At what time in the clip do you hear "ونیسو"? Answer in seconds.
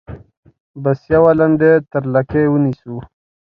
2.49-2.95